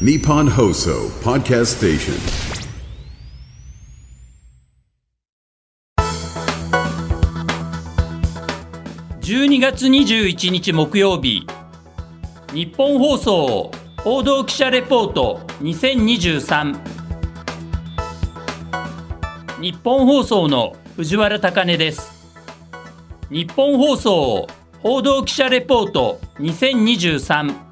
[0.00, 2.14] Nippon Hoso Podcast Station.
[9.20, 11.46] 12月21日木曜日。
[12.52, 16.76] 日本放送報道記者レポート2023
[19.60, 22.12] 日本放送の藤原貴根です。
[23.30, 24.48] 日本放送
[24.82, 27.63] 報道記者レポート2023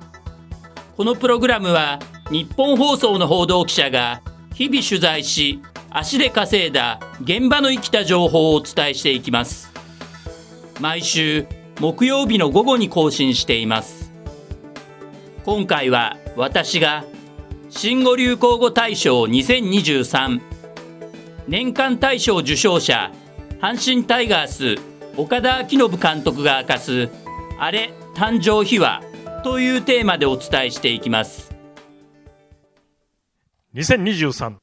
[0.96, 1.98] このプログラムは
[2.30, 4.20] 日本放送の報道記者が
[4.54, 9.72] 日々取材し足で稼いだ現場の生きた情報をお伝えしていきます。
[10.80, 11.46] 毎週
[11.80, 14.12] 木曜日の午後に更新しています。
[15.44, 17.04] 今回は私が
[17.70, 20.40] 新語・流行語大賞2023
[21.48, 23.10] 年間大賞受賞者
[23.60, 24.76] 阪神タイガース
[25.16, 27.08] 岡田彰信監督が明かす
[27.58, 29.02] あれ誕生秘話
[29.42, 31.54] というテーマでお伝えしていきます。
[33.74, 34.56] 2023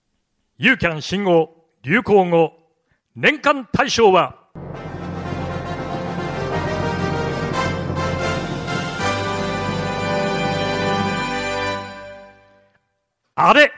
[0.57, 2.53] ユーキャン新語・流行語
[3.15, 4.35] 年間大賞は
[13.35, 13.71] あれ。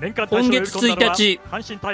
[0.00, 1.40] 今月1日、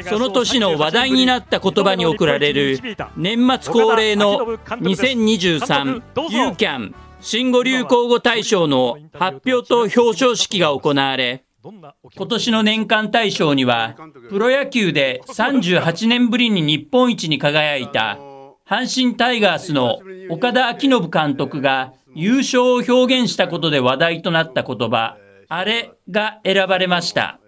[0.08, 2.78] その年の話題になった言葉に贈られる
[3.16, 13.96] 年末恒例の2023ユーキャン新語・流行語大賞の発表と表彰式が行われ、今年の年間大賞には、
[14.28, 18.18] プロ野球で38年ぶりに日本一に輝いた
[18.66, 19.98] 阪神タイガースの
[20.30, 25.16] 岡田彰信監督が優勝を表現したことで話題となった言葉、
[25.48, 27.40] あれが選ばれました。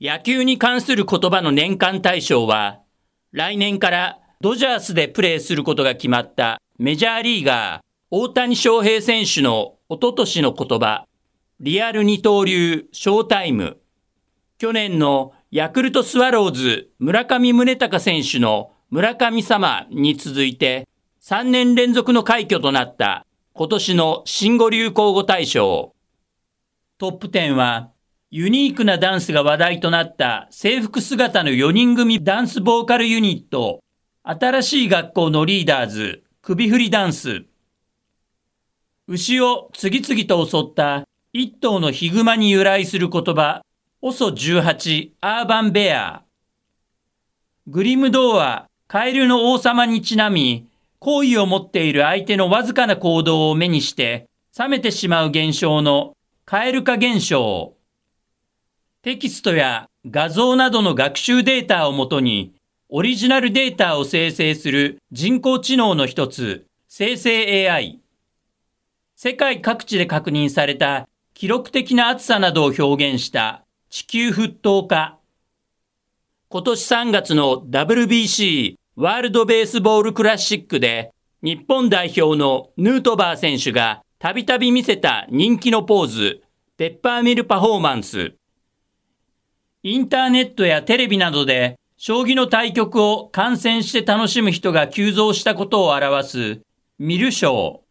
[0.00, 2.80] 野球に関する言葉の年間大賞は、
[3.32, 11.04] 来年からドジャースでプレーすることが決まったメジャーリーガー、大谷翔平選手の一昨年の言葉、
[11.60, 13.78] リアル二刀流、ショータイム。
[14.56, 20.88] 去年のヤクルトスワローズ、村上宗隆選手の村上様に続いて、
[21.20, 25.94] 3年連続の快挙となった今年の新語・流行語大賞。
[26.96, 27.90] トップ10は、
[28.30, 33.80] ユニークなダンスが話題となった制服姿の4人組ダンスボーカルユニット、
[34.24, 37.44] 新しい学校のリーダーズ、首振りダンス。
[39.06, 43.62] 牛を次々と襲った一頭のヒグマに由来する言葉、
[44.02, 46.24] OSO18 アーバンベア。
[47.68, 50.66] グリムドア、カエルの王様にちなみ、
[50.98, 57.74] 好意を持っている相手のわずかな行動を目にして、冷めてしまう現象のカエル化現象。
[59.02, 62.52] テキストや画像などの学習データをもとに、
[62.94, 68.02] オリジナルデータを生成する人工知能の一つ、生成 AI。
[69.16, 75.18] 世界各地で確認された記録的な暑さなどを表現した地球沸騰化。
[76.50, 86.42] 今年3月の WBC ワールドベースボールクラシックで日本代表のヌートバー選手がたびたび見せた人気のポーズ、
[86.76, 88.34] ペッパーミルパフォーマンス。
[89.82, 96.60] インターネットやテレビなどで将棋の対局を観戦して楽しむ人が急増したことを表す
[96.98, 97.84] ミル賞。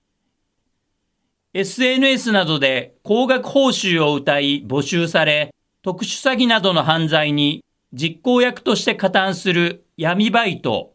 [1.54, 7.64] SNS などで高額報酬を謳い募集され、特殊詐欺などの犯罪に
[7.94, 10.94] 実行役として加担する闇バイト。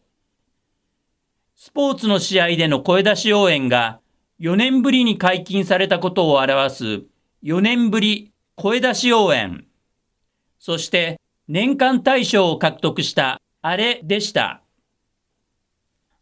[1.55, 3.99] スポーツの試合での声出し応援が
[4.41, 6.83] 4年ぶりに解禁されたことを表す
[7.41, 9.65] 4年ぶり声出し応援。
[10.59, 14.61] そして年間大賞を獲得したあれでした。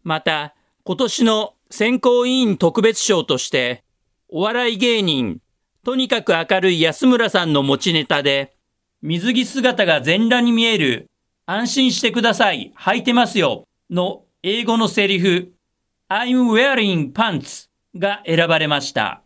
[0.03, 0.53] また、
[0.84, 3.84] 今年の選考委員特別賞として、
[4.30, 5.41] お笑い芸人、
[5.84, 8.56] とにかく明るい安村さんの持ちネタで、
[9.02, 11.09] 水着姿が全裸に見える、
[11.47, 15.53] 安心してください、履いてますよ、の英語のセリフ、
[16.07, 19.24] I'm wearing pants が選ばれました。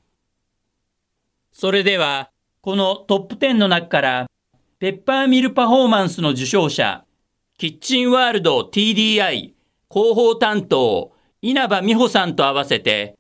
[1.52, 2.30] それでは、
[2.62, 4.30] このトップ10の中から、
[4.80, 7.04] ペッパーミルパフォーマンスの受賞者、
[7.58, 9.52] キッチンワールド TDI
[9.92, 11.12] 広報担当、
[11.42, 13.18] 稲葉美穂さんと合わせて、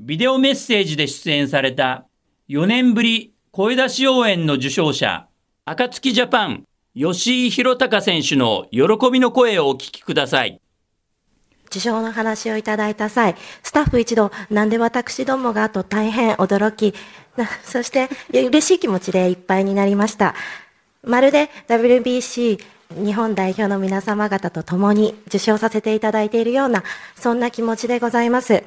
[0.00, 2.06] ビデオメッセージで出演された
[2.48, 5.28] 4年ぶり声出し応援の受賞者、
[5.66, 6.64] 暁ジャパン、
[6.96, 10.62] 吉井宏隆選手の喜びの声をお聞きください。
[11.66, 16.94] 受賞の話をいただいた際、スタッフ一同、なんで私どもがと大変驚き、
[17.64, 20.34] そして嬉しい気持ちでいっぱいになりました。
[21.04, 22.58] まるで WBC
[22.94, 26.84] 日本代表の皆様方と共に受賞させていただいているような、
[27.16, 28.64] そんな気持ちでございます。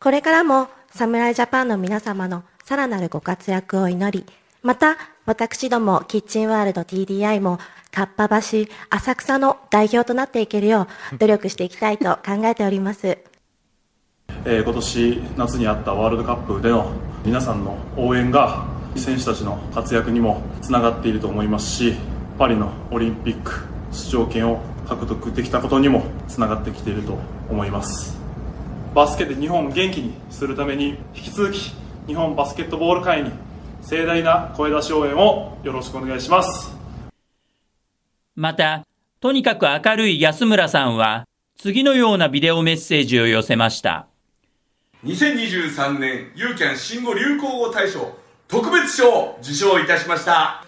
[0.00, 4.26] これからも侍ジャパンの皆様のさらなるご活躍を祈り、
[4.62, 4.96] また、
[5.26, 7.58] 私ども、キッチンワールド TDI も、
[7.90, 13.18] かっぱ橋、浅草の代表となっていけるよう、努力していきたいと考えております。
[14.44, 16.92] えー今年夏にあったワールドカップでの
[17.24, 18.64] 皆さんの応援が
[18.96, 21.94] 選手たちの活躍にもつながっていると思いますし
[22.38, 23.52] パリのオリンピック
[23.92, 28.18] 出場権を獲得できたことにもつながってきていると思います。
[28.94, 31.72] バスケで日本を元気にするために引き続き
[32.06, 33.30] 日本バスケットボール界に
[33.82, 36.76] 盛大な声出し応援をよろしくお願いします。
[38.34, 38.84] また、
[39.20, 41.24] とにかく明るい安村さんは、
[41.56, 44.06] 次のようなビデオメッセージを寄せました。
[45.04, 48.16] 2023年ユーキャン新語・流行語大賞
[48.50, 50.64] 特別賞を受賞いたしました。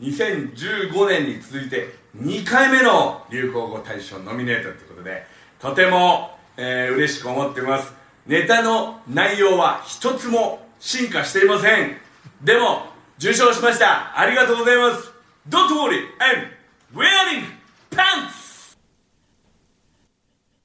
[0.00, 5.26] 2015年に続いて2回目の流行語大賞ノミネートということで
[5.58, 7.92] とても、えー嬉しく思っています。
[8.26, 11.96] ネタの内容は一つも進化していません。
[12.42, 12.86] でも
[13.18, 14.18] 受賞しました。
[14.18, 15.10] ありがとうございます。
[15.48, 16.48] Don't worry I'm
[16.94, 17.44] wearing
[17.90, 18.78] pants!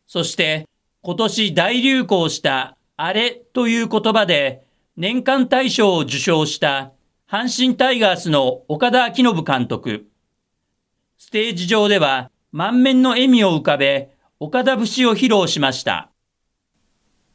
[0.05, 0.67] そして、
[1.01, 4.64] 今年大流行した、あれという言葉で、
[4.97, 6.93] 年間大賞を受賞した、
[7.29, 10.05] 阪神タイガースの岡田彰信監督。
[11.17, 16.11] ステージ上では、満面の笑みを浮かべ、岡田節を披露しました。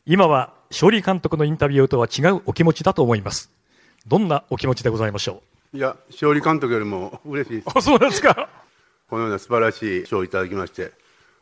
[0.07, 3.53] 今は勝利監督のインタビューとは違うお気持ちだと思います。
[4.07, 5.43] どんなお気持ちでございましょ
[5.75, 7.73] いや、勝利監督よりも嬉しいですう。。
[7.75, 8.49] あ、そうですか？
[9.11, 10.93] このような素晴らしい賞をいただきまして、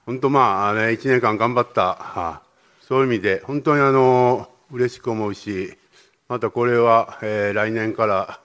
[0.04, 2.42] 本当まあ、あれ、1年間頑張った、はあ
[2.80, 5.78] そういう意味で、本当にあの、嬉しく思うし、
[6.28, 8.40] またこれは、えー来年から、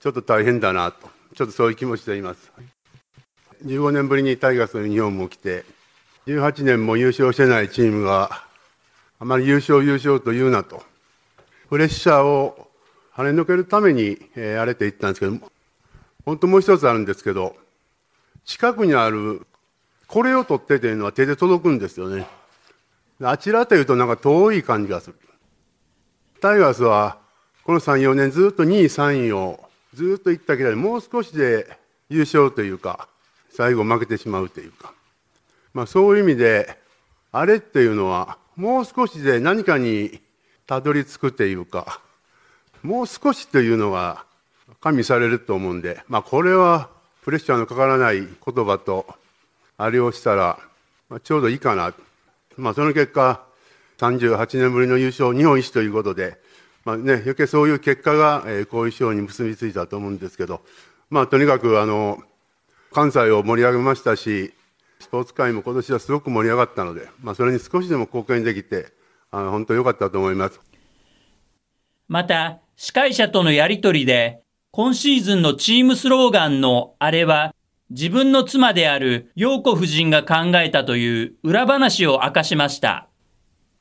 [0.00, 2.50] ちょっと大変だなと、ちょっとそういう気持ちでいます。
[3.62, 5.66] 15年ぶりにタイガースのユニフォームを着て、
[6.26, 8.42] 18年も優勝してないチームが、
[9.18, 10.82] あまり優勝、優勝と言うなと、
[11.68, 12.70] プレッシャーを
[13.14, 15.36] 跳ね抜けるために、えーあれって言ったんですけど、
[16.24, 17.54] 本当もう一つあるんですけど、
[18.46, 19.46] 近くにある、
[20.06, 22.26] これを取ってというのは手で届くんですよね。
[23.22, 25.16] あちらというとなんか遠い感じがする。
[26.40, 27.25] タイガースは、
[27.66, 29.58] この3、4年ずっと2位、3位を
[29.92, 31.66] ずっと行ったけど、もう少しで
[32.08, 33.08] 優勝というか、
[33.50, 34.92] 最後負けてしまうというか。
[35.74, 36.78] まあそういう意味で、
[37.32, 40.20] あれっていうのは、もう少しで何かに
[40.68, 42.00] たどり着くというか、
[42.84, 44.24] もう少しというのが
[44.80, 46.88] 加味されると思うんで、まあ、これは
[47.24, 49.12] プレッシャーのかからない言葉と、
[49.76, 50.60] あれをしたら、
[51.08, 51.92] ま、ちょうどいいかな。
[52.56, 53.42] まあ、その結果、
[53.98, 56.45] 38年ぶりの優勝、日本一ということで、
[56.86, 60.60] まあね、余計そういう結果が、えーこういう賞に結びついたと思うんですけど、
[61.10, 62.22] まあ、とにかく、あの、
[62.92, 64.54] 関西を盛り上げましたし、
[65.00, 68.92] スポーツ界も今年はすごく盛り上がったので、まあ、それに少しでも貢献できて、
[69.32, 70.60] あの本当良かったと思います。
[72.06, 77.52] また、司会者とのやりとりで、今シーズンのチームスローガンのあれは、
[77.90, 83.08] 自分の妻である陽子夫人が考えたという裏話を明かしました。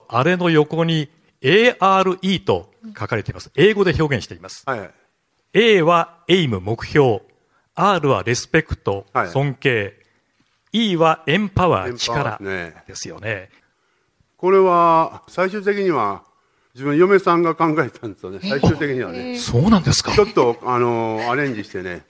[0.07, 1.09] あれの横に
[1.45, 3.51] ARE と書かれています。
[3.55, 4.63] 英語で表現しています。
[4.65, 4.91] はい。
[5.53, 7.21] A はエイム目標。
[7.75, 9.93] R はレスペクトはい、尊敬。
[10.71, 13.49] E はエンパワー、力ですよね。
[14.37, 16.23] これは最終的には
[16.73, 18.39] 自分の嫁さんが考えたんですよね。
[18.41, 19.37] 最終的にはね。
[19.37, 20.11] そうなんですか？
[20.13, 20.21] ち。
[20.21, 22.03] ょっと、あの、アレンジしてね。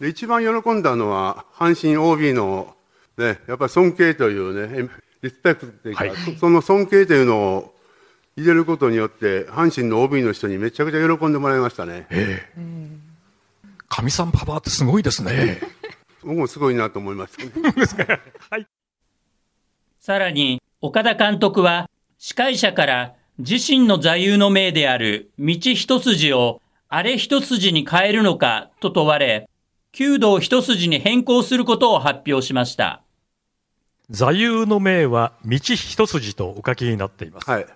[0.00, 2.74] で、一番喜んだのは、阪神 OB の、
[3.18, 4.88] ね、やっぱり尊敬というね、
[5.22, 7.74] リスペクトというか、はいそその尊敬というのを
[8.40, 12.06] 入れることによって、阪神の OB の人にめちゃくちゃ喜んでもらいましたね。
[13.88, 15.60] 神さんパワーってすごいですね。
[16.22, 18.20] 僕もすごいなと思いましたね。
[18.50, 18.66] はい。
[19.98, 29.48] さらに、岡田監督は、司会者から自身の座右の銘である道一筋をあれ一筋に変えるのかと問われ、
[29.92, 33.02] 弓道一筋に変更することを発表しました。
[34.10, 37.50] 座右の銘は道一筋とお書きになっています。
[37.50, 37.66] はい。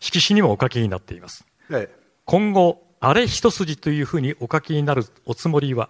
[0.00, 1.44] 色紙にもお書きになっています。
[1.70, 1.88] え
[2.24, 5.88] 今後、あれ一筋というふうにお書きになるおつもりは、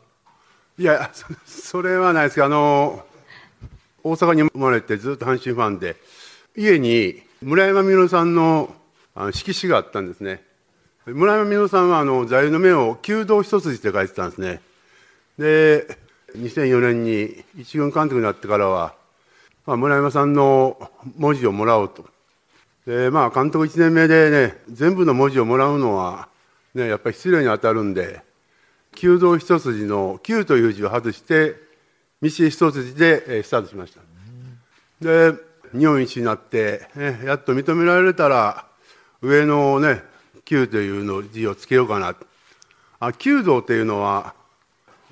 [0.79, 3.05] えいや、そそれはないですけど、あの、
[4.05, 5.97] 大阪に生まれてずっと阪神ファンで、
[6.57, 8.75] 家に村山実さんの
[9.15, 10.43] あの色紙があったんですね。
[11.07, 14.61] 村山実さんはあの座右の銘を弓道一筋って書いてたんですね。
[15.39, 15.99] で、
[16.37, 18.95] 2004年に一軍監督になってからは、
[19.67, 22.07] まあ、村山さんの文字をもらおうと。
[22.89, 26.31] で、まあ、監督1年目でね、全部の文字をもらうのは、
[26.75, 28.23] ね、やっぱり失礼に当たるんで、
[28.95, 31.57] 弓道一筋の弓という字を外して、
[32.23, 34.01] 道一筋でえースタートしました。
[35.03, 35.35] で、
[35.79, 38.65] 日本一になって、ね、やっと認められたら、
[39.21, 40.03] 上のね、
[40.47, 42.17] 弓というの字をつけようかな。
[43.01, 44.33] あ、弓道というのは、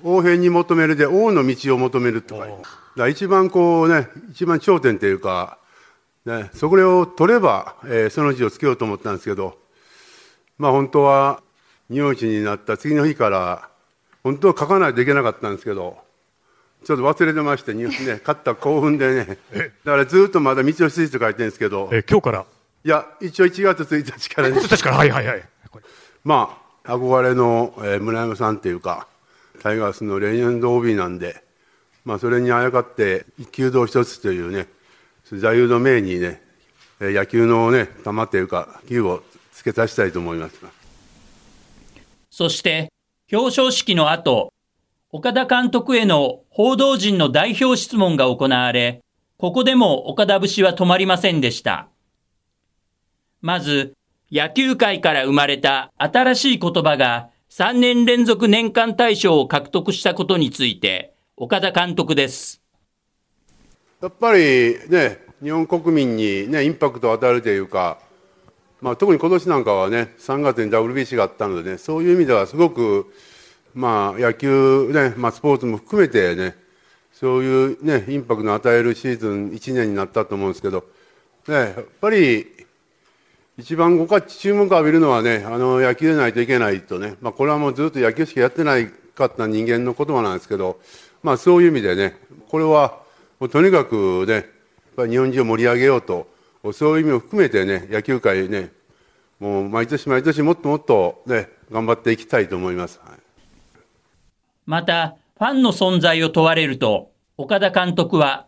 [0.01, 2.47] 王変に求めるで王の道を求めるとか。
[2.97, 5.59] だ一番こうね、一番頂点というか、
[6.27, 9.57] ね、それを取れば、えー、その字をつけようと思ったんですけど、
[10.57, 11.41] まあ本当は
[11.89, 13.69] 日本一になった次の日から、
[14.23, 15.97] 本当は書かないといけなかったんですけど、
[16.83, 19.37] ちょっと忘れてまして、 ね、勝った興奮でね、
[19.85, 22.45] だからずっとまだ道をしいと書いてるんですけど、え今日から？
[22.83, 25.43] いや、一応1月1日からね、 1日から、はいはいはい。
[26.25, 29.07] まあ、憧れの、えー、村山さんっていうか、
[29.61, 31.41] タイガースのレジェンド OB なんで、
[32.03, 34.67] まあ、それにあやかって、弓道一つというね、
[35.35, 36.41] 座右の銘にね、
[36.99, 40.55] 野球のね、玉っていうか、球を付け足したいと思います。
[42.29, 42.89] そして、
[43.31, 44.53] 表彰式の後、
[45.11, 49.01] 岡田監督への報道陣の代表質問が行われ、
[49.37, 51.89] ここでも岡田節は止まりませんでした。
[53.41, 53.93] まず、
[54.31, 62.61] 野球界から生まれた新しい言葉が3年連続年間大賞を獲得したことについて、岡田監督です。
[63.99, 67.97] やっぱりね、日本国民にね、インパクトを与えるというか、
[68.79, 73.11] まあ、特に今年なんかはね、3月に WBC があったのでね、そういう意味ではすごく、
[73.73, 76.55] まあ、野球ね、まあ、スポーツも含めてね、
[77.11, 80.83] そういうね、インパクトを与えるシーズン1年になったと思うんですけど、
[81.47, 82.45] ね、やっぱり、
[83.57, 90.79] 一番ごか注目を浴びるのはね、あの野球でないといけないとね、まあ、これはもうずっと野球しかやってないかった人間の言葉なんですけど、
[91.23, 92.15] まあ、そういう意味でね、
[92.49, 93.06] これは
[93.39, 94.43] もうとにかくね、やっ
[94.95, 96.27] ぱり日本人を盛り上げようと、
[96.73, 98.71] そういう意味を含めてね、野球界ね、
[99.39, 102.99] もう毎年毎年もっともっとね、頑張っていきたいと思います。
[103.03, 103.19] はい、
[104.65, 108.47] また、ファンの存在を問われると、岡田監督は？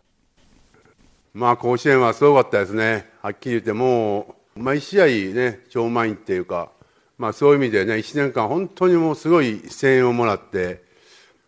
[1.32, 3.08] まあ、甲子園はすごかったですね。
[3.22, 6.72] はっきり言って、もう、毎試合ね、超満員っていうか、
[7.16, 10.82] まあそういう意味でね、1年間本当にもうすごい声援をもらって、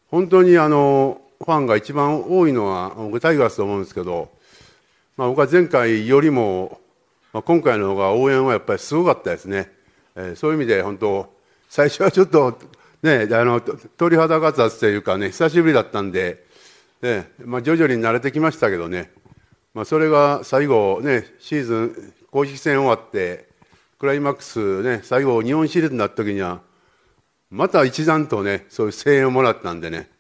[0.07, 4.31] 本当にあの、ファンが一番多いのは、僕タイガースと思うんですけど、
[5.17, 6.81] まあ、僕は前回よりも、
[7.33, 9.71] まあ、今回の方が応援はやっぱりすごかったですね、
[10.17, 11.33] えー、そういう意味で本当
[11.69, 12.59] 最初はちょっと
[13.03, 16.45] ね あの鳥肌が立つというかね久しぶりだったんで、
[17.03, 19.11] ねまあ、徐々に慣れてきましたけどね、
[19.75, 23.49] まあ、それが最後ねシーズン公式戦終わって
[23.99, 26.61] クライマックスね最後日本シリーズになった時には
[27.51, 30.11] また一段とねそういう声援をもらったんでね。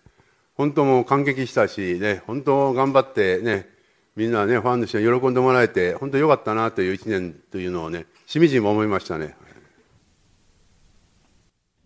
[0.54, 3.73] 本当も感激したしね本当頑張ってね
[4.14, 9.35] みんなね、ファンの人に喜んでもらえて、本当良かったなという一年というのをね、しみじみ思いましたね。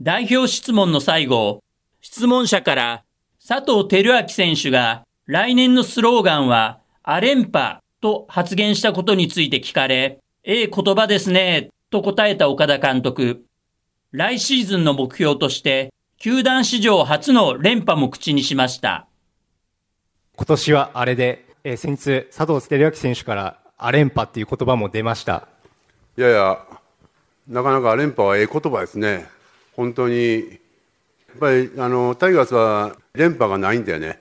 [0.02, 1.62] 代表質問の最後、
[2.00, 3.04] 質問者から
[3.46, 13.44] 佐藤輝明選手が来年のスローガンはアレンパと発言したことについて聞かれ、ええ言葉ですね、と答えた岡田監督。
[14.10, 19.06] 来シーズンの目標として、球団史上初の連覇も口にしました。
[20.36, 25.48] 今年はあれでえー、先日、佐藤輝明選手からアレンパっていう言葉も出ました。
[26.16, 26.60] いやいや、
[27.48, 29.26] なかなかアレンパはええ言葉ですね、
[29.74, 30.42] 本当に、
[31.28, 34.20] やっぱりあのタイガースは連覇がないんだよね、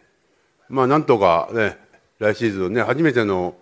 [0.70, 1.78] まあ、なんとか、ね、
[2.18, 3.54] 来シーズンね、初めての、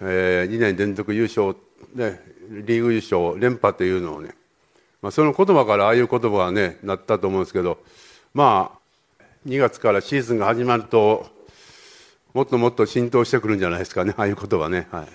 [0.00, 1.54] えー、2年連続優勝、
[1.94, 4.34] ね、リーグ優勝、連覇というのをね、
[5.06, 7.78] まあ、その言葉からああいう言葉がね、なったと思うんですけど、
[8.34, 8.76] ま
[9.20, 11.28] あ、2月からシーズンが始まると、
[12.34, 14.88] もっともっと浸透してくるんじゃないですかね、ああいうことはね。
[14.90, 15.06] はい、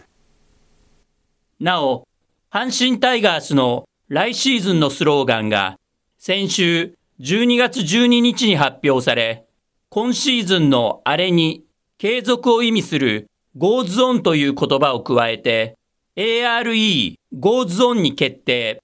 [1.60, 2.08] なお、
[2.50, 5.78] 阪神タイガースの来シーズンのスローガンが、
[6.18, 9.44] 先週12月12日に発表され、
[9.90, 11.66] 今シーズンのあれに
[11.98, 15.76] 継続を意味する Go Zone という言葉を加えて、
[16.16, 18.82] ARE Go Zone に決定。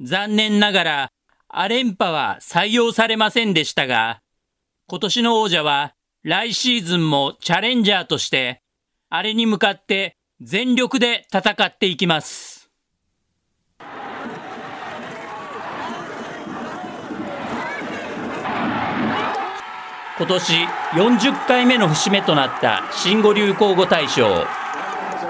[0.00, 1.12] 残念ながら、
[1.48, 4.20] アレンパは採用されませんでしたが、
[4.86, 8.62] 今年の王者は来シーズンもチャレンジャーとして、
[9.10, 12.70] あれに向かって全力で戦っていきます。
[20.18, 20.52] 今年
[20.92, 24.44] 40回目の節目となった新語・流行語大賞。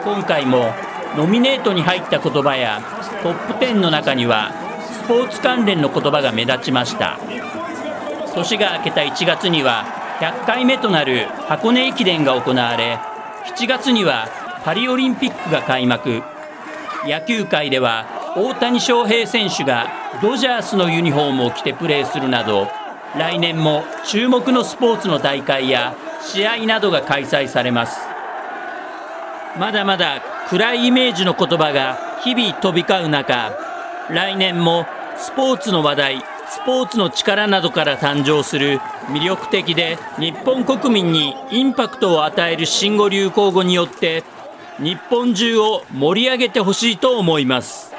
[0.04, 0.72] 今回も
[1.16, 4.52] ノミネートに入った言葉やトップ10の中には
[5.04, 7.18] スポーツ関連の言葉が目立ちました。
[8.38, 9.84] 年が明けた1月には
[10.20, 12.98] 100回目となる箱根駅伝が行われ
[13.56, 14.28] 7月には
[14.64, 16.22] パリオリンピックが開幕
[17.04, 18.06] 野球界では
[18.36, 19.88] 大谷翔平選手が
[20.22, 22.68] ドジャースのユニフォームを着てプレーするなど
[23.16, 27.98] 来年も注目のスポーツの大会や試合などが開催されます
[29.58, 33.56] まだまだ暗いイメージの言葉が日々飛び交う中
[34.10, 44.24] 来年もスポーツの話題スポーツの力などから誕生する魅力的で日本国民にインパクトを与える新語・流行語によって
[44.78, 47.92] 日本中を盛り上げてほしいと思います。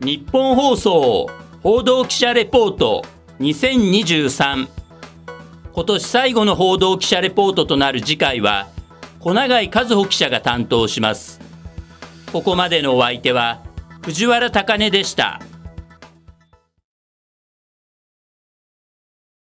[0.00, 1.28] 日本放送
[1.62, 3.04] 報道記者レポート
[3.38, 4.81] 2023
[5.74, 8.68] 今年最後の報道記者レポートとなる次回は
[9.20, 11.40] 小永井和穂記者が担当します
[12.32, 13.62] ここまでのお相手は
[14.02, 15.40] 藤原高根でした。